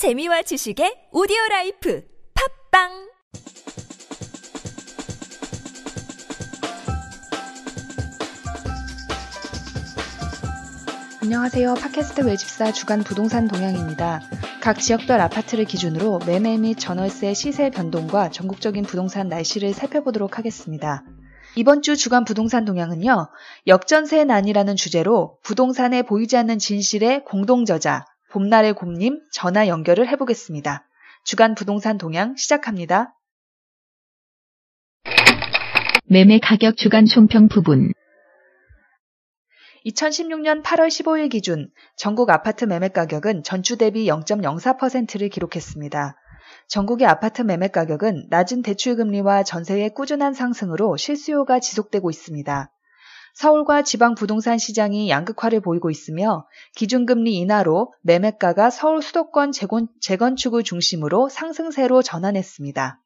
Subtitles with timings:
[0.00, 2.02] 재미와 지식의 오디오 life
[2.70, 2.88] 팟빵
[11.22, 11.74] 안녕하세요.
[11.74, 14.22] 팟캐스트 외집사 주간 부동산 동향입니다.
[14.62, 21.04] 각 지역별 아파트를 기준으로 매매 및 전월세 시세 변동과 전국적인 부동산 날씨를 살펴보도록 하겠습니다.
[21.56, 23.28] 이번 주 주간 부동산 동향은요,
[23.66, 30.86] 역전세 난이라는 주제로 부동산에 보이지 않는 진실의 공동저자, 봄날의 곰님 전화 연결을 해보겠습니다.
[31.24, 33.14] 주간 부동산 동향 시작합니다.
[36.06, 37.92] 매매 가격 주간 총평 부분
[39.86, 46.16] 2016년 8월 15일 기준 전국 아파트 매매 가격은 전주 대비 0.04%를 기록했습니다.
[46.68, 52.70] 전국의 아파트 매매 가격은 낮은 대출 금리와 전세의 꾸준한 상승으로 실수요가 지속되고 있습니다.
[53.34, 61.28] 서울과 지방 부동산 시장이 양극화를 보이고 있으며 기준금리 인하로 매매가가 서울 수도권 재건, 재건축을 중심으로
[61.28, 63.00] 상승세로 전환했습니다.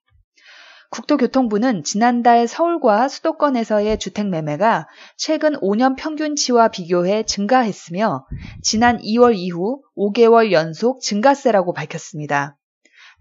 [0.91, 4.86] 국토교통부는 지난달 서울과 수도권에서의 주택 매매가
[5.17, 8.27] 최근 5년 평균치와 비교해 증가했으며
[8.62, 12.56] 지난 2월 이후 5개월 연속 증가세라고 밝혔습니다.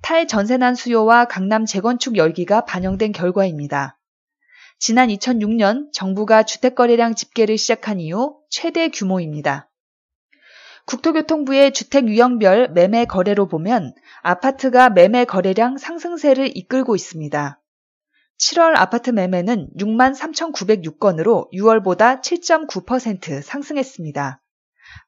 [0.03, 3.97] 탈전세난 수요와 강남 재건축 열기가 반영된 결과입니다.
[4.79, 9.69] 지난 2006년 정부가 주택거래량 집계를 시작한 이후 최대 규모입니다.
[10.85, 17.61] 국토교통부의 주택 유형별 매매 거래로 보면 아파트가 매매 거래량 상승세를 이끌고 있습니다.
[18.39, 24.41] 7월 아파트 매매는 6만 3,906건으로 6월보다 7.9% 상승했습니다.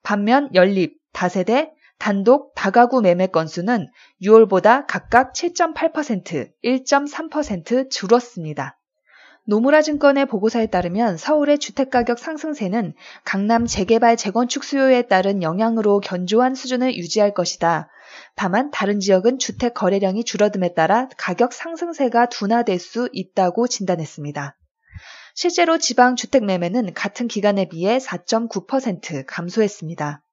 [0.03, 3.89] 반면 연립, 다세대, 단독, 다가구 매매 건수는
[4.21, 8.79] 6월보다 각각 7.8%, 1.3% 줄었습니다.
[9.47, 12.93] 노무라증권의 보고서에 따르면 서울의 주택가격 상승세는
[13.23, 17.87] 강남 재개발 재건축 수요에 따른 영향으로 견조한 수준을 유지할 것이다.
[18.35, 24.57] 다만 다른 지역은 주택 거래량이 줄어듦에 따라 가격 상승세가 둔화될 수 있다고 진단했습니다.
[25.35, 30.23] 실제로 지방 주택 매매는 같은 기간에 비해 4.9% 감소했습니다.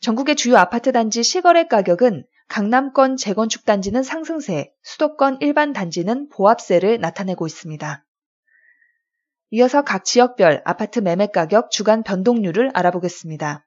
[0.00, 7.46] 전국의 주요 아파트 단지 시거래 가격은 강남권 재건축 단지는 상승세, 수도권 일반 단지는 보합세를 나타내고
[7.46, 8.04] 있습니다.
[9.54, 13.66] 이어서 각 지역별 아파트 매매 가격 주간 변동률을 알아보겠습니다.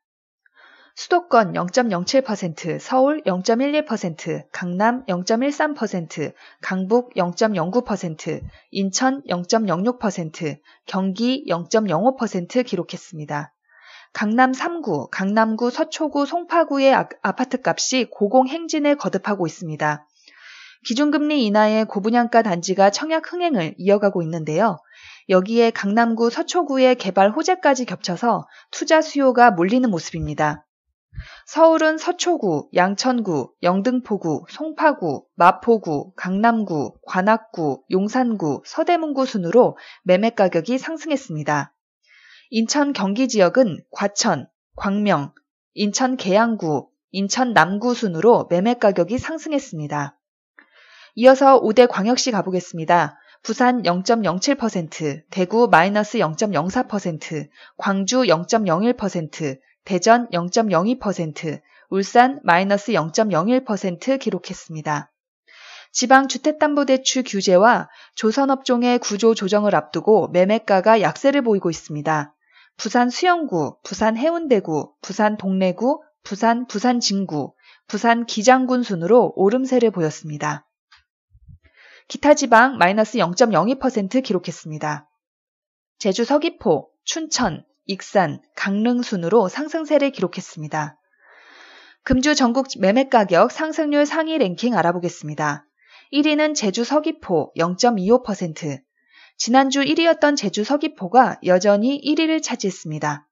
[0.96, 8.42] 수도권 0.07%, 서울 0.11%, 강남 0.13%, 강북 0.09%,
[8.72, 10.58] 인천 0.06%,
[10.88, 13.54] 경기 0.05% 기록했습니다.
[14.12, 20.08] 강남 3구, 강남구 서초구, 송파구의 아, 아파트 값이 고공행진에 거듭하고 있습니다.
[20.86, 24.78] 기준금리 인하의 고분양가 단지가 청약 흥행을 이어가고 있는데요.
[25.30, 30.68] 여기에 강남구 서초구의 개발 호재까지 겹쳐서 투자 수요가 몰리는 모습입니다.
[31.48, 41.74] 서울은 서초구, 양천구, 영등포구, 송파구, 마포구, 강남구, 관악구, 용산구, 서대문구 순으로 매매 가격이 상승했습니다.
[42.52, 45.34] 인천 경기 지역은 과천, 광명,
[45.74, 50.15] 인천 계양구, 인천 남구 순으로 매매 가격이 상승했습니다.
[51.16, 53.18] 이어서 5대 광역시 가보겠습니다.
[53.42, 65.12] 부산 0.07%, 대구 마이너스 0.04%, 광주 0.01%, 대전 0.02%, 울산 마이너스 0.01% 기록했습니다.
[65.94, 72.34] 지방 주택담보대출 규제와 조선업종의 구조 조정을 앞두고 매매가가 약세를 보이고 있습니다.
[72.76, 77.54] 부산 수영구, 부산 해운대구, 부산 동래구, 부산 부산진구,
[77.88, 80.65] 부산 기장군 순으로 오름세를 보였습니다.
[82.08, 85.10] 기타 지방 마이너스 0.02% 기록했습니다.
[85.98, 91.00] 제주 서귀포, 춘천, 익산, 강릉 순으로 상승세를 기록했습니다.
[92.04, 95.66] 금주 전국 매매 가격 상승률 상위 랭킹 알아보겠습니다.
[96.14, 98.80] 1위는 제주 서귀포 0.25%.
[99.38, 103.28] 지난주 1위였던 제주 서귀포가 여전히 1위를 차지했습니다.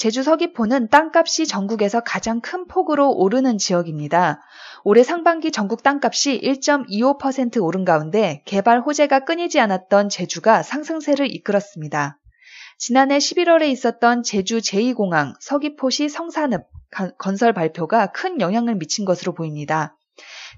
[0.00, 4.40] 제주 서귀포는 땅값이 전국에서 가장 큰 폭으로 오르는 지역입니다.
[4.82, 12.16] 올해 상반기 전국 땅값이 1.25% 오른 가운데 개발 호재가 끊이지 않았던 제주가 상승세를 이끌었습니다.
[12.78, 16.62] 지난해 11월에 있었던 제주 제2공항 서귀포시 성산읍
[17.18, 19.98] 건설 발표가 큰 영향을 미친 것으로 보입니다.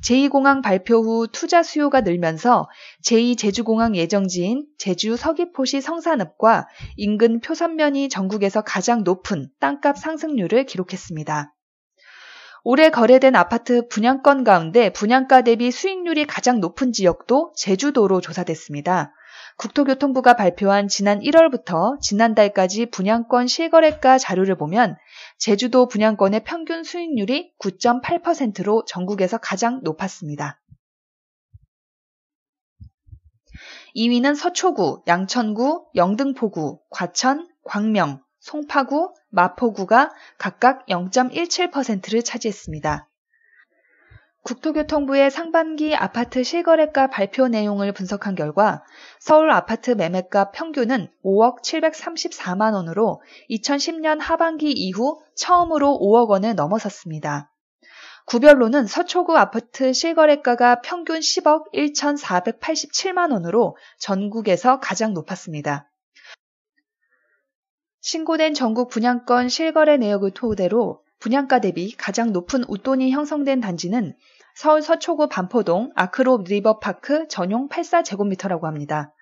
[0.05, 2.69] 제2공항 발표 후 투자 수요가 늘면서
[3.05, 11.55] 제2제주공항 예정지인 제주 서귀포시 성산읍과 인근 표선면이 전국에서 가장 높은 땅값 상승률을 기록했습니다.
[12.65, 19.13] 올해 거래된 아파트 분양권 가운데 분양가 대비 수익률이 가장 높은 지역도 제주도로 조사됐습니다.
[19.57, 24.97] 국토교통부가 발표한 지난 1월부터 지난달까지 분양권 실거래가 자료를 보면
[25.39, 30.61] 제주도 분양권의 평균 수익률이 9.8%로 전국에서 가장 높았습니다.
[33.95, 43.09] 2위는 서초구, 양천구, 영등포구, 과천, 광명, 송파구, 마포구가 각각 0.17%를 차지했습니다.
[44.43, 48.85] 국토교통부의 상반기 아파트 실거래가 발표 내용을 분석한 결과
[49.21, 57.53] 서울 아파트 매매가 평균은 5억 734만 원으로 2010년 하반기 이후 처음으로 5억 원을 넘어섰습니다.
[58.27, 65.89] 구별로는 서초구 아파트 실거래가가 평균 10억 1,487만 원으로 전국에서 가장 높았습니다.
[68.01, 74.17] 신고된 전국 분양권 실거래 내역을 토대로 분양가 대비 가장 높은 웃돈이 형성된 단지는
[74.55, 79.15] 서울 서초구 반포동 아크로 리버파크 전용 84제곱미터라고 합니다.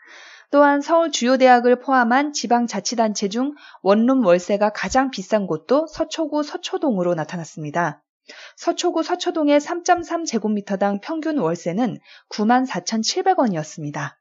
[0.51, 8.03] 또한 서울 주요 대학을 포함한 지방자치단체 중 원룸 월세가 가장 비싼 곳도 서초구 서초동으로 나타났습니다.
[8.57, 11.99] 서초구 서초동의 3.3제곱미터당 평균 월세는
[12.31, 14.20] 94,700원이었습니다.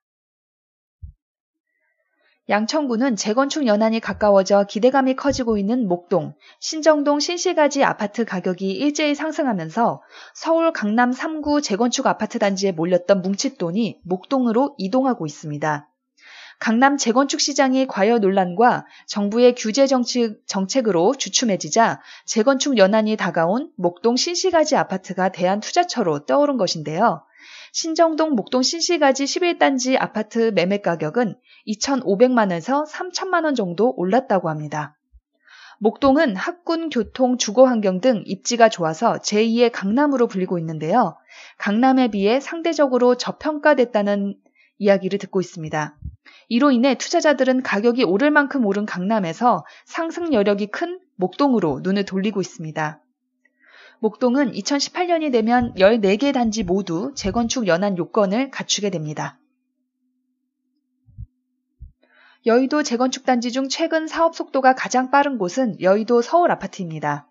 [2.50, 10.02] 양천구는 재건축 연한이 가까워져 기대감이 커지고 있는 목동, 신정동 신시가지 아파트 가격이 일제히 상승하면서
[10.34, 15.88] 서울 강남 3구 재건축 아파트 단지에 몰렸던 뭉칫돈이 목동으로 이동하고 있습니다.
[16.58, 24.76] 강남 재건축 시장이 과열 논란과 정부의 규제 정책, 정책으로 주춤해지자 재건축 연한이 다가온 목동 신시가지
[24.76, 27.24] 아파트가 대한 투자처로 떠오른 것인데요.
[27.72, 31.36] 신정동 목동 신시가지 11단지 아파트 매매 가격은
[31.68, 34.96] 2,500만원에서 3천만원 정도 올랐다고 합니다.
[35.80, 41.16] 목동은 학군, 교통, 주거 환경 등 입지가 좋아서 제2의 강남으로 불리고 있는데요.
[41.58, 44.36] 강남에 비해 상대적으로 저평가됐다는
[44.78, 45.98] 이야기를 듣고 있습니다.
[46.50, 53.02] 이로 인해 투자자들은 가격이 오를 만큼 오른 강남에서 상승 여력이 큰 목동으로 눈을 돌리고 있습니다.
[54.00, 59.39] 목동은 2018년이 되면 14개 단지 모두 재건축 연한 요건을 갖추게 됩니다.
[62.50, 67.28] 여의도 재건축 단지 중 최근 사업 속도가 가장 빠른 곳은 여의도 서울 아파트입니다.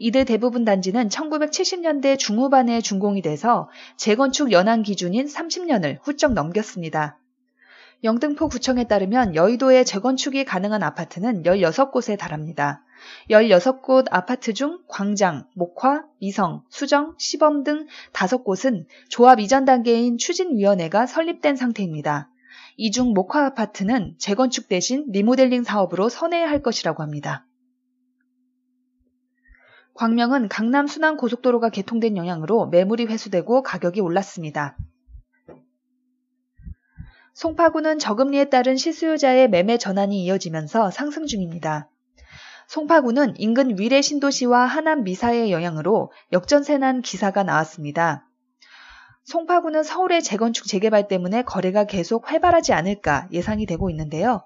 [0.00, 7.16] 이들 대부분 단지는 1970년대 중후반에 준공이 돼서 재건축 연한 기준인 30년을 훌쩍 넘겼습니다.
[8.02, 12.82] 영등포 구청에 따르면 여의도에 재건축이 가능한 아파트는 16곳에 달합니다.
[13.30, 21.54] 16곳 아파트 중 광장, 목화, 미성, 수정, 시범 등 5곳은 조합 이전 단계인 추진위원회가 설립된
[21.54, 22.30] 상태입니다.
[22.76, 27.46] 이중 목화 아파트는 재건축 대신 리모델링 사업으로 선회할 것이라고 합니다.
[29.94, 34.76] 광명은 강남 순환 고속도로가 개통된 영향으로 매물이 회수되고 가격이 올랐습니다.
[37.32, 41.88] 송파구는 저금리에 따른 실수요자의 매매 전환이 이어지면서 상승 중입니다.
[42.66, 48.25] 송파구는 인근 위례 신도시와 하남 미사의 영향으로 역전세 난 기사가 나왔습니다.
[49.26, 54.44] 송파구는 서울의 재건축 재개발 때문에 거래가 계속 활발하지 않을까 예상이 되고 있는데요.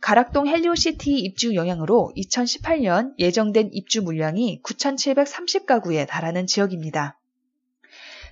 [0.00, 7.16] 가락동 헬리오시티 입주 영향으로 2018년 예정된 입주 물량이 9,730가구에 달하는 지역입니다.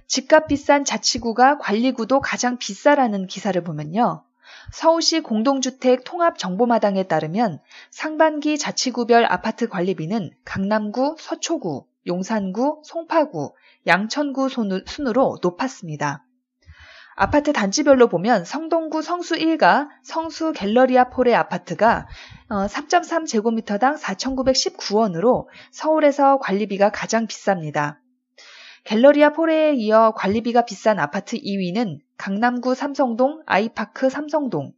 [0.08, 4.24] 집값 비싼 자치구가 관리구도 가장 비싸라는 기사를 보면요.
[4.72, 7.60] 서울시 공동주택 통합정보마당에 따르면
[7.90, 13.54] 상반기 자치구별 아파트 관리비는 강남구, 서초구, 용산구, 송파구,
[13.86, 14.48] 양천구
[14.86, 16.24] 순으로 높았습니다.
[17.16, 22.08] 아파트 단지별로 보면 성동구 성수 1가 성수 갤러리아 폴의 아파트가
[22.48, 27.98] 3.3제곱미터당 어, 4,919원으로 서울에서 관리비가 가장 비쌉니다.
[28.82, 34.72] 갤러리아 포레에 이어 관리비가 비싼 아파트 2위는 강남구 삼성동 아이파크 삼성동,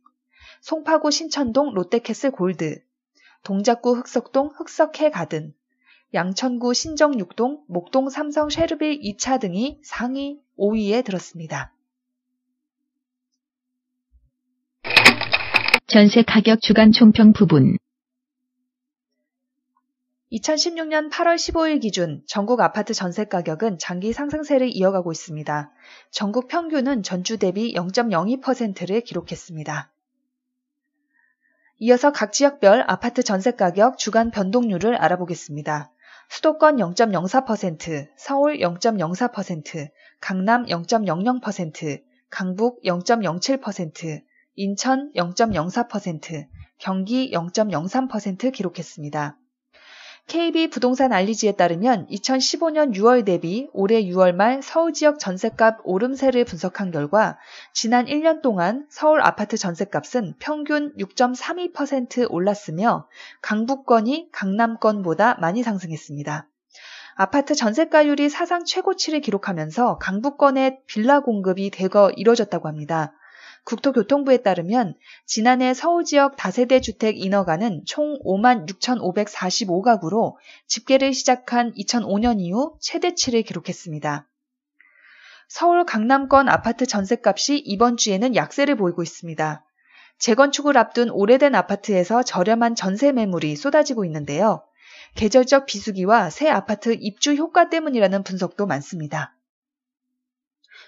[0.61, 2.83] 송파구 신천동 롯데캐슬 골드,
[3.43, 5.55] 동작구 흑석동 흑석해 가든,
[6.17, 11.75] 양천구 신정육동 목동 삼성 쉐르빌 2차 등이 상위 5위에 들었습니다.
[15.87, 17.77] 전세 가격 주간 총평 부분
[20.33, 25.71] 2016년 8월 15일 기준 전국 아파트 전세 가격은 장기 상승세를 이어가고 있습니다.
[26.11, 29.93] 전국 평균은 전주 대비 0.02%를 기록했습니다.
[31.81, 35.93] 이어서 각 지역별 아파트 전세 가격 주간 변동률을 알아보겠습니다.
[36.29, 39.91] 수도권 0.04%, 서울 0.04%,
[40.21, 44.23] 강남 0.00%, 강북 0.07%,
[44.57, 49.39] 인천 0.04%, 경기 0.03% 기록했습니다.
[50.27, 56.91] KB 부동산 알리지에 따르면 2015년 6월 대비 올해 6월 말 서울 지역 전셋값 오름세를 분석한
[56.91, 57.39] 결과
[57.73, 63.07] 지난 1년 동안 서울 아파트 전셋값은 평균 6.32% 올랐으며
[63.41, 66.49] 강북권이 강남권보다 많이 상승했습니다.
[67.15, 73.13] 아파트 전세가율이 사상 최고치를 기록하면서 강북권의 빌라 공급이 대거 이뤄졌다고 합니다.
[73.67, 74.95] 국토교통부에 따르면
[75.27, 80.37] 지난해 서울 지역 다세대 주택 인허가는 총 5만 6,545가구로
[80.69, 84.27] 집계를 시작한 2005년 이후 최대치를 기록했습니다.
[85.49, 89.65] 서울 강남권 아파트 전셋값이 이번 주에는 약세를 보이고 있습니다.
[90.19, 94.63] 재건축을 앞둔 오래된 아파트에서 저렴한 전세 매물이 쏟아지고 있는데요.
[95.17, 99.36] 계절적 비수기와 새 아파트 입주 효과 때문이라는 분석도 많습니다.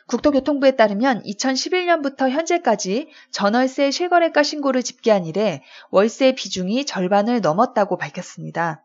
[0.08, 8.82] 국토교통부에 따르면 2011년부터 현재까지 전월세 실거래가 신고를 집계한 이래 월세 비중이 절반을 넘었다고 밝혔습니다.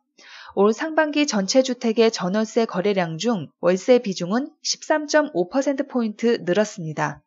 [0.55, 7.21] 올 상반기 전체 주택의 전월세 거래량 중 월세 비중은 13.5%포인트 늘었습니다.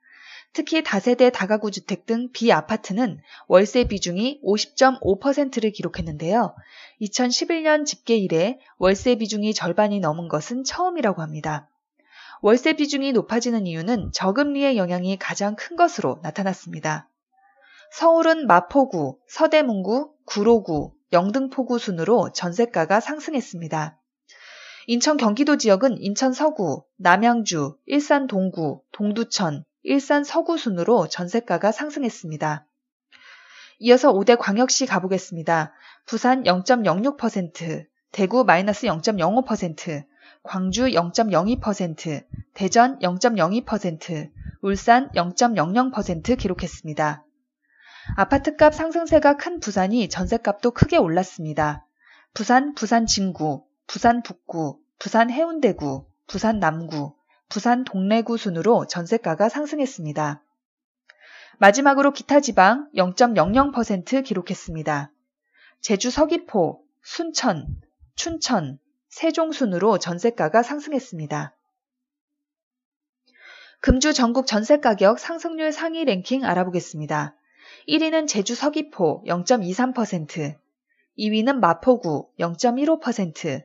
[0.52, 6.54] 특히 다세대 다가구 주택 등 비아파트는 월세 비중이 50.5%를 기록했는데요.
[7.00, 11.68] 2011년 집계 이래 월세 비중이 절반이 넘은 것은 처음이라고 합니다.
[12.42, 17.08] 월세 비중이 높아지는 이유는 저금리의 영향이 가장 큰 것으로 나타났습니다.
[17.92, 23.98] 서울은 마포구, 서대문구, 구로구, 영등포구 순으로 전세가가 상승했습니다.
[24.88, 32.66] 인천 경기도 지역은 인천 서구, 남양주, 일산 동구, 동두천, 일산 서구 순으로 전세가가 상승했습니다.
[33.78, 35.72] 이어서 5대 광역시 가보겠습니다.
[36.06, 40.04] 부산 0.06%, 대구 마이너스 0.05%,
[40.46, 42.24] 광주 0.02%,
[42.54, 44.30] 대전 0.02%,
[44.62, 47.24] 울산 0.00% 기록했습니다.
[48.16, 51.84] 아파트값 상승세가 큰 부산이 전세값도 크게 올랐습니다.
[52.32, 57.14] 부산 부산 진구, 부산 북구, 부산 해운대구, 부산 남구,
[57.48, 60.42] 부산 동래구 순으로 전세가가 상승했습니다.
[61.58, 65.10] 마지막으로 기타 지방 0.00% 기록했습니다.
[65.80, 67.66] 제주 서귀포, 순천,
[68.14, 68.78] 춘천,
[69.16, 71.56] 세종순으로 전세가가 상승했습니다.
[73.80, 77.34] 금주 전국 전세가격 상승률 상위 랭킹 알아보겠습니다.
[77.88, 80.56] 1위는 제주 서귀포 0.23%,
[81.18, 83.64] 2위는 마포구 0.15%,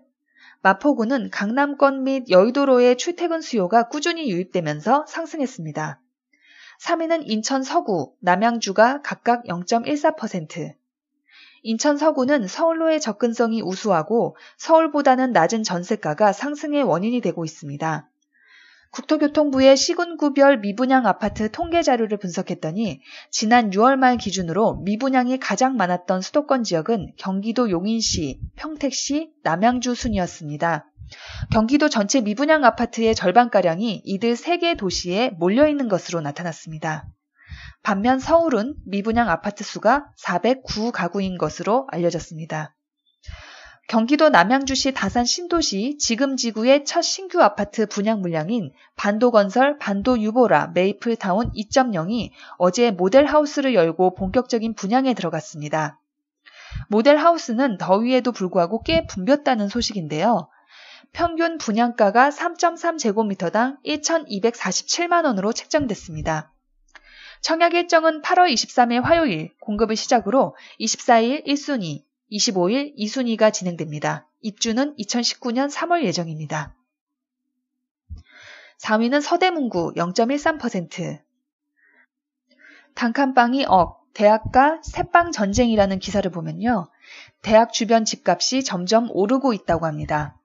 [0.62, 6.00] 마포구는 강남권 및 여의도로의 출퇴근 수요가 꾸준히 유입되면서 상승했습니다.
[6.82, 10.76] 3위는 인천 서구, 남양주가 각각 0.14%,
[11.64, 18.08] 인천 서구는 서울로의 접근성이 우수하고 서울보다는 낮은 전세가가 상승의 원인이 되고 있습니다.
[18.92, 26.64] 국토교통부의 시군구별 미분양 아파트 통계 자료를 분석했더니 지난 6월 말 기준으로 미분양이 가장 많았던 수도권
[26.64, 30.88] 지역은 경기도 용인시, 평택시, 남양주 순이었습니다.
[31.52, 37.08] 경기도 전체 미분양 아파트의 절반가량이 이들 3개 도시에 몰려있는 것으로 나타났습니다.
[37.84, 42.76] 반면 서울은 미분양 아파트 수가 409가구인 것으로 알려졌습니다.
[43.88, 52.32] 경기도 남양주시 다산 신도시 지금 지구의 첫 신규 아파트 분양 물량인 반도건설 반도유보라 메이플타운 2.0이
[52.58, 56.00] 어제 모델하우스를 열고 본격적인 분양에 들어갔습니다.
[56.88, 60.48] 모델하우스는 더위에도 불구하고 꽤 붐볐다는 소식인데요.
[61.12, 66.51] 평균 분양가가 3.3제곱미터당 1,247만원으로 책정됐습니다.
[67.42, 74.28] 청약 일정은 8월 23일 화요일 공급을 시작으로 24일 1순위, 25일 2순위가 진행됩니다.
[74.42, 76.76] 입주는 2019년 3월 예정입니다.
[78.80, 81.20] 4위는 서대문구 0.13%.
[82.94, 86.90] 단칸방이 억, 대학가 새빵 전쟁이라는 기사를 보면요.
[87.42, 90.38] 대학 주변 집값이 점점 오르고 있다고 합니다.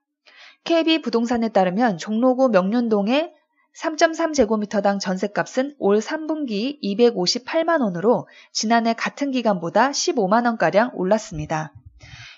[0.64, 3.35] KB 부동산에 따르면 종로구 명륜동의
[3.76, 11.74] 3.3제곱미터당 전셋값은 올 3분기 258만 원으로 지난해 같은 기간보다 15만 원가량 올랐습니다.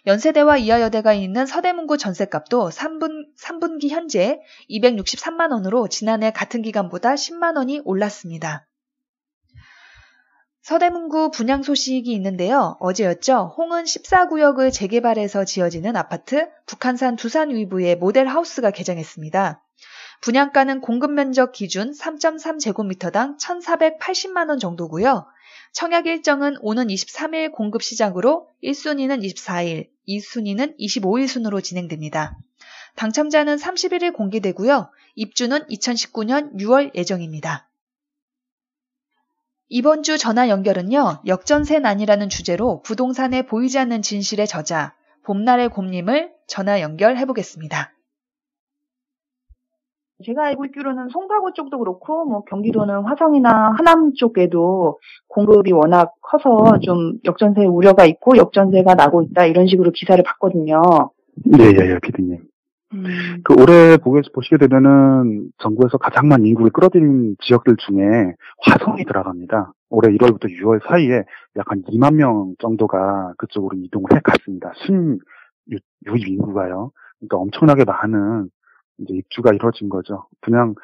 [0.07, 4.41] 연세대와 이하여대가 있는 서대문구 전셋값도 3분, 3분기 현재
[4.71, 8.67] 263만 원으로 지난해 같은 기간보다 10만 원이 올랐습니다.
[10.63, 12.77] 서대문구 분양 소식이 있는데요.
[12.81, 13.55] 어제였죠.
[13.57, 19.63] 홍은 14구역을 재개발해서 지어지는 아파트 북한산 두산 위부의 모델하우스가 개장했습니다.
[20.21, 25.27] 분양가는 공급 면적 기준 3.3제곱미터당 1,480만 원 정도고요.
[25.73, 32.37] 청약 일정은 오는 23일 공급 시작으로 1순위는 24일, 2순위는 25일 순으로 진행됩니다.
[32.97, 34.91] 당첨자는 31일 공개되고요.
[35.15, 37.69] 입주는 2019년 6월 예정입니다.
[39.69, 41.23] 이번 주 전화 연결은요.
[41.27, 44.95] 역전세 난이라는 주제로 부동산에 보이지 않는 진실의 저자
[45.25, 47.93] 봄날의 곰님을 전화 연결해 보겠습니다.
[50.25, 54.99] 제가 알고 있기로는 송파구 쪽도 그렇고 뭐 경기도는 화성이나 하남 쪽에도
[55.29, 60.83] 공급이 워낙 커서 좀 역전세 우려가 있고 역전세가 나고 있다 이런 식으로 기사를 봤거든요.
[61.59, 62.39] 예, 예, 예, 피디님.
[62.95, 63.05] 음,
[63.45, 69.73] 그 올해 보게, 보시게 되면은 정부에서 가장 많은 인구를 끌어들인 지역들 중에 화성이 들어갑니다.
[69.91, 71.23] 올해 1월부터 6월 사이에
[71.57, 74.73] 약 한 2만 명 정도가 그쪽으로 이동을 해 갔습니다.
[74.87, 75.19] 순
[75.71, 76.91] 유, 유입 인구가요.
[77.21, 78.49] 그러니까 엄청나게 많은
[78.99, 80.27] 이제 입주가 이루어진 거죠.
[80.41, 80.75] 그냥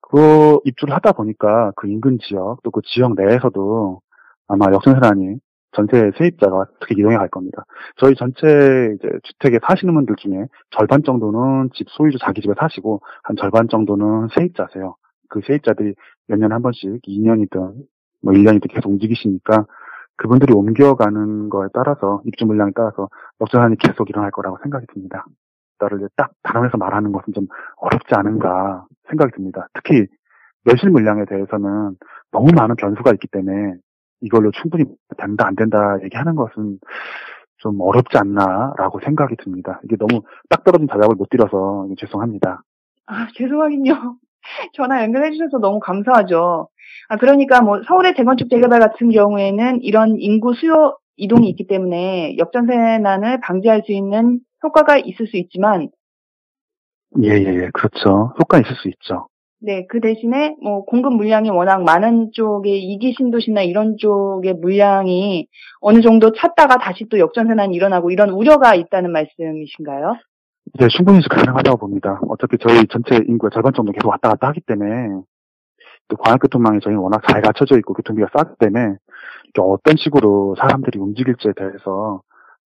[0.00, 4.00] 그 입주를 하다 보니까 그 인근 지역 또 그 지역 내에서도
[4.48, 5.38] 아마 역전세난이
[5.72, 7.64] 전세 세입자가 어떻게 이동해 갈 겁니다.
[7.96, 13.36] 저희 전체 이제 주택에 사시는 분들 중에 절반 정도는 집 소유주 자기 집에 사시고 한
[13.36, 14.96] 절반 정도는 세입자세요.
[15.30, 15.94] 그 세입자들이
[16.28, 17.74] 몇 년에 한 번씩 2년이든
[18.22, 19.66] 뭐 1년이든 계속 움직이시니까
[20.16, 23.08] 그분들이 옮겨가는 거에 따라서 입주 물량에 따라서
[23.40, 25.24] 역전환이 계속 일어날 거라고 생각이 듭니다.
[25.82, 27.46] 나를 딱 단언해서 말하는 것은 좀
[27.76, 29.68] 어렵지 않은가 생각이 듭니다.
[29.74, 30.06] 특히
[30.64, 31.96] 매실 물량에 대해서는
[32.30, 33.74] 너무 많은 변수가 있기 때문에
[34.20, 34.84] 이걸로 충분히
[35.18, 36.78] 된다 안 된다 얘기하는 것은
[37.58, 39.80] 좀 어렵지 않나라고 생각이 듭니다.
[39.84, 42.62] 이게 너무 딱 떨어진 대답을 못 드려서 죄송합니다.
[43.06, 44.16] 아 죄송하긴요.
[44.74, 46.68] 전화 연결해 주셔서 너무 감사하죠.
[47.08, 53.40] 아 그러니까 뭐 서울의 재건축 재개발 같은 경우에는 이런 인구 수요 이동이 있기 때문에 역전세난을
[53.40, 55.90] 방지할 수 있는 효과가 있을 수 있지만
[57.22, 58.32] 예예 예 그렇죠.
[58.38, 59.28] 효과 있을 수 있죠.
[59.64, 65.46] 네, 그 대신에 뭐 공급 물량이 워낙 많은 쪽의 이기 신도시나 이런 쪽의 물량이
[65.80, 70.16] 어느 정도 찼다가 다시 또 역전세난이 일어나고 이런 우려가 있다는 말씀이신가요?
[70.80, 72.20] 네, 충분히 가능하다고 봅니다.
[72.28, 75.20] 어차피 저희 전체 인구의 절반 정도 계속 왔다 갔다 하기 때문에
[76.08, 78.96] 또 광역교통망이 저희는 워낙 잘 갖춰져 있고 교통비가 싸기 때문에
[79.58, 82.22] 어떤 식으로 사람들이 움직일지에 대해서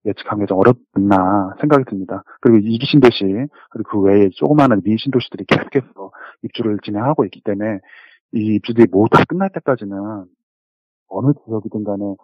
[0.06, 2.22] 예측하기가 좀 어렵나 생각이 듭니다.
[2.40, 3.24] 그리고 이기 신도시
[3.70, 6.10] 그리고 그 외에 조그마한 미 신도시들이 계속해서
[6.42, 7.80] 입주를 진행하고 있기 때문에
[8.32, 10.26] 이 입주들이 모두 다 끝날 때까지는
[11.08, 12.14] 어느 지역이든 간에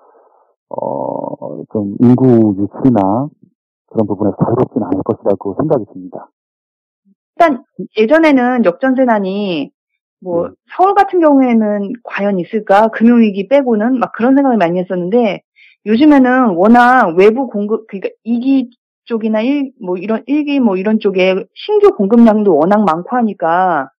[0.68, 3.28] 어, 좀 인구 유치나
[3.86, 6.30] 그런 부분에서 자유롭지는 않을 것이라고 생각이 듭니다.
[7.36, 7.64] 일단
[7.96, 9.70] 예전에는 역전세난이
[10.20, 10.54] 뭐 음.
[10.76, 15.42] 서울 같은 경우에는 과연 있을까 금융위기 빼고는 막 그런 생각을 많이 했었는데
[15.86, 18.70] 요즘에는 워낙 외부 공급 그러니까 이기
[19.04, 23.90] 쪽이나 일 뭐 이런 일기 뭐 이런 쪽에 신규 공급량도 워낙 많고 하니까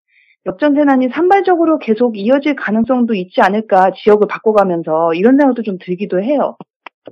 [0.46, 6.58] 역전세난이 산발적으로 계속 이어질 가능성도 있지 않을까 지역을 바꿔가면서 이런 생각도 좀 들기도 해요.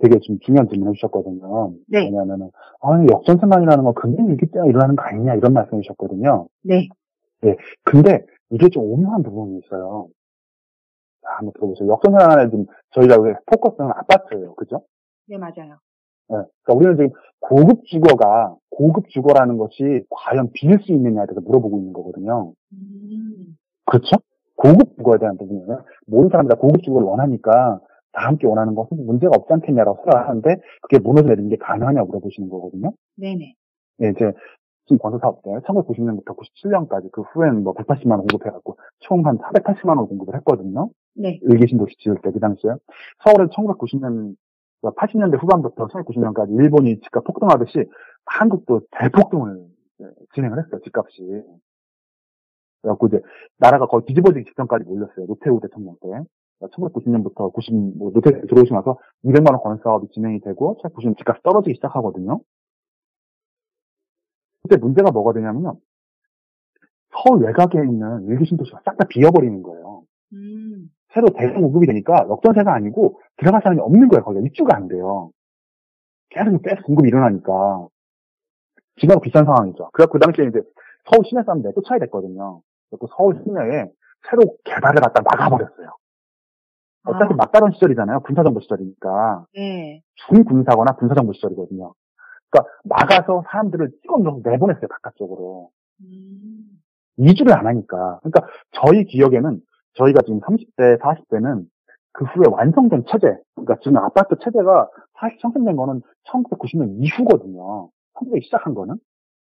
[0.02, 1.74] 되게 좀 중요한 질문 해주셨거든요.
[1.88, 2.06] 네.
[2.06, 2.50] 왜냐하면
[2.82, 6.48] 아니 역전세난이라는 건 금융 위기 때문에 일어나는 거 아니냐 이런 말씀해 주셨거든요.
[6.64, 6.88] 네.
[7.84, 10.08] 근데 이게 좀 오묘한 부분이 있어요.
[11.32, 11.88] 자, 한번 들어보세요.
[11.90, 14.56] 역전세난에 지금 저희가 왜 포커스는 아파트예요.
[14.56, 14.82] 그죠?
[15.28, 15.78] 네, 맞아요.
[16.30, 16.38] 네.
[16.64, 22.54] 그러니까 우리는 지금 고급 주거가 고급 주거라는 것이 과연 빌수 있느냐에 대해서 물어보고 있는 거거든요.
[22.74, 23.58] 음.
[23.86, 24.18] 그렇죠?
[24.56, 25.84] 고급 주거에 대한 부분이에요.
[26.08, 27.80] 모든 사람들 다 고급 주거를 원하니까
[28.14, 32.92] 다 함께 원하는 것은 문제가 없지 않겠냐라고 생각하는데 그게 무너져 내리는 게 가능하냐고 물어보시는 거거든요.
[33.18, 33.54] 네네.
[34.04, 34.32] 예, 이제
[34.86, 39.98] 지금 건설 사업 때 1990년부터 97년까지 그 후에는 뭐 180만 원 공급해갖고 총 한 480만
[39.98, 40.90] 원 공급을 했거든요.
[41.16, 41.40] 네.
[41.44, 42.72] 일기신도시 지을 때 그 당시에
[43.24, 44.36] 서울은 1990년
[44.84, 47.86] 80년대 후반부터 1990년까지 일본이 집값 폭등하듯이
[48.26, 49.68] 한국도 대폭등을
[50.34, 51.44] 진행을 했어요 집값이.
[52.82, 53.22] 그래갖고 이제
[53.58, 56.10] 나라가 거의 뒤집어지기 직전까지 몰렸어요 노태우 대통령 때.
[56.62, 61.76] 1990년부터 90, 뭐 노태우 들어오시고 나서 200만 원 건설 사업이 진행이 되고 1990년 집값이 떨어지기
[61.76, 62.40] 시작하거든요.
[64.64, 65.78] 그때 문제가 뭐가 되냐면요.
[67.12, 70.04] 서울 외곽에 있는 일기 신도시가 싹 다 비어버리는 거예요.
[70.34, 70.61] 음.
[71.14, 74.24] 새로 대량 공급이 되니까 역전세가 아니고 들어갈 사람이 없는 거예요.
[74.24, 75.32] 거기가 입주가 안 돼요.
[76.30, 77.88] 계속 계속 공급이 일어나니까
[79.00, 79.90] 지금 비싼 상황이죠.
[79.94, 80.62] 그래서 그 당시에 이제
[81.10, 82.62] 서울 시내 사람들 쫓아야 됐거든요.
[82.90, 83.90] 그래서 서울 시내에
[84.30, 85.90] 새로 개발을 갖다 막아버렸어요.
[87.04, 87.36] 어차피 아.
[87.36, 88.22] 막다른 시절이잖아요.
[88.22, 89.48] 군사정부 시절이니까.
[89.56, 90.04] 네.
[90.28, 91.94] 준군사거나 군사정부 시절이거든요.
[92.50, 94.88] 그러니까 막아서 사람들을 찍어 넣어서 내보냈어요.
[94.88, 95.72] 바깥쪽으로.
[96.02, 96.82] 음.
[97.18, 98.20] 이주를 안 하니까.
[98.20, 99.62] 그러니까 저희 기억에는
[99.94, 101.66] 저희가 지금 30대, 40대는
[102.14, 107.90] 그 후에 완성된 체제, 그러니까 지금 아파트 체제가 사실 형성된 거는 1990년 이후거든요.
[108.14, 108.96] 한국에 시작한 거는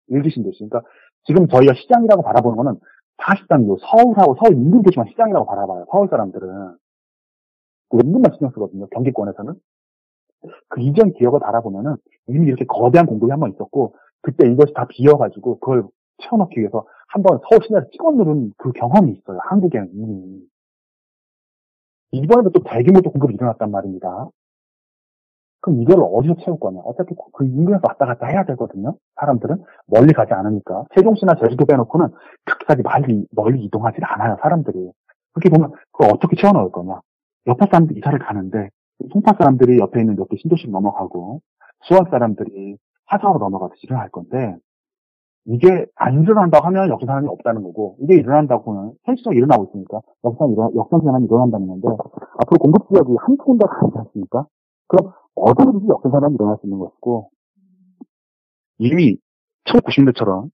[0.09, 0.69] 일기신도시.
[0.69, 0.83] 그러니까
[1.25, 2.79] 지금 저희가 시장이라고 바라보는 거는
[3.23, 5.87] 사실상 요 서울하고 서울 인근 도시만 시장이라고 바라봐요.
[5.91, 6.77] 서울 사람들은.
[7.91, 8.87] 그 인근만 신경 쓰거든요.
[8.89, 9.55] 경기권에서는.
[10.69, 11.97] 그 이전 기억을 바라보면은
[12.29, 15.85] 이미 이렇게 거대한 공급이 한 번 있었고 그때 이것이 다 비어가지고 그걸
[16.23, 19.39] 채워넣기 위해서 한번 서울 시내를 찍어 누른 그 경험이 있어요.
[19.43, 20.41] 한국에는 이미.
[22.13, 24.29] 이번에도 또 대규모 또 공급이 일어났단 말입니다.
[25.61, 26.81] 그럼 이걸 어디서 채울 거냐?
[26.85, 28.97] 어차피 그 인근에서 왔다 갔다 해야 되거든요.
[29.17, 30.85] 사람들은 멀리 가지 않으니까.
[30.95, 32.09] 세종시나 제주도 빼놓고는
[32.45, 34.37] 그렇게까지 멀리, 멀리 이동하지 않아요.
[34.41, 34.93] 사람들이.
[35.33, 37.01] 그렇게 보면 그걸 어떻게 채워넣을 거냐?
[37.47, 38.69] 옆에 사람들 이사를 가는데
[39.13, 41.41] 송파 사람들이 옆에 있는 몇개 신도시로 넘어가고
[41.83, 42.77] 수원 사람들이
[43.07, 44.57] 화성으로 넘어가서 일을 할 건데
[45.51, 51.25] 이게 안 일어난다고 하면 역사전환이 없다는 거고 이게 일어난다고는 현실적으로 일어나고 있으니까 역사 일어 역사전환이
[51.25, 51.89] 일어난다는 건데
[52.39, 54.47] 앞으로 공급 지역이 한두 군데가 아니지 않습니까?
[54.89, 57.31] 그럼 어디든지 역사전환이 일어날 수 있는 것이고
[58.77, 59.17] 이미
[59.65, 60.51] 1990년대처럼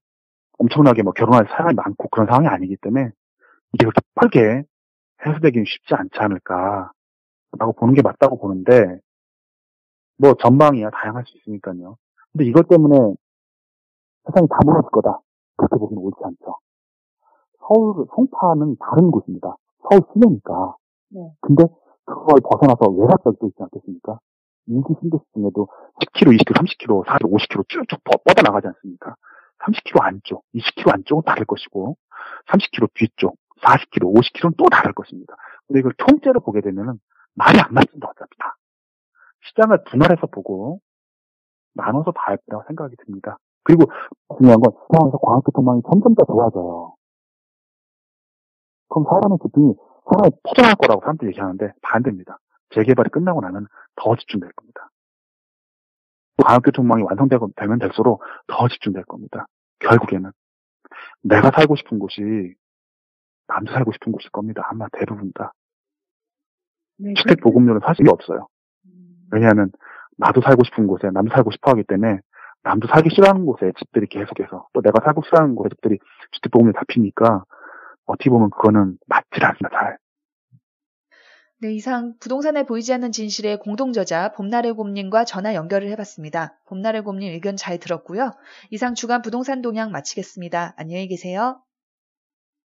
[0.59, 3.11] 엄청나게 뭐 결혼할 사람이 많고 그런 상황이 아니기 때문에
[3.73, 4.63] 이게 그렇게 빠르게
[5.25, 8.99] 해소되기는 쉽지 않지 않을까라고 보는 게 맞다고 보는데
[10.17, 11.97] 뭐 전망이야 다양할 수 있으니까요.
[12.31, 13.15] 근데 이것 때문에
[14.25, 15.19] 세상이 다 무너질 거다.
[15.57, 16.57] 그렇게 보기는 옳지 않죠.
[17.67, 19.55] 서울, 송파는 다른 곳입니다.
[19.89, 20.75] 서울 시내니까.
[21.09, 21.31] 네.
[21.41, 21.63] 근데
[22.05, 24.19] 그걸 벗어나서 외곽적도 있지 않겠습니까?
[24.67, 25.67] 인기 신도시 중에도
[26.01, 29.15] 10km, 20km, 30km, 40km, 50km 쭉쭉 뻗- 뻗어나가지 않습니까?
[29.63, 31.97] 30km 안쪽, 20km 안쪽은 다를 것이고,
[32.49, 35.35] 30km 뒤쪽, 40km, 50km는 또 다를 것입니다.
[35.67, 36.99] 근데 이걸 통째로 보게 되면은
[37.35, 38.55] 말이 안 맞습니다, 어차피 다.
[39.47, 40.79] 시장을 분할해서 보고,
[41.75, 43.37] 나눠서 봐야 된다고 생각이 듭니다.
[43.65, 43.91] 그리고
[44.37, 46.95] 중요한 건 시장에서 광학 교통망이 점점 더 좋아져요.
[48.89, 49.73] 그럼 사람의 집중이
[50.09, 52.37] 사람이 포장할 거라고 사람들이 얘기하는데 반대입니다.
[52.69, 54.89] 재개발이 끝나고 나면 더 집중될 겁니다.
[56.37, 59.47] 광학교통망이 완성되면 되면 될수록 더 집중될 겁니다.
[59.79, 60.31] 결국에는
[61.23, 62.21] 내가 살고 싶은 곳이
[63.47, 64.63] 남도 살고 싶은 곳일 겁니다.
[64.69, 65.53] 아마 대부분 다.
[66.97, 68.47] 네, 주택 보급률은 사실이 없어요.
[69.31, 69.71] 왜냐하면
[70.17, 72.19] 나도 살고 싶은 곳에 남도 살고 싶어 하기 때문에
[72.65, 75.99] 남도 살기 싫어하는 곳에 집들이 계속해서 또 내가 살고 싫어하는 곳에 집들이
[76.31, 77.45] 주택 보급률 잡히니까
[78.05, 79.69] 어떻게 보면 그거는 맞질 않습니다.
[79.69, 79.97] 잘.
[81.61, 86.59] 네, 이상 부동산에 보이지 않는 진실의 공동저자 봄날의 곰님과 전화 연결을 해봤습니다.
[86.67, 88.31] 봄날의 곰님 의견 잘 들었고요.
[88.71, 90.73] 이상 주간 부동산 동향 마치겠습니다.
[90.75, 91.61] 안녕히 계세요.